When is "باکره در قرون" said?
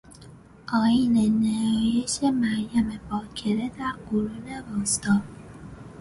3.09-4.45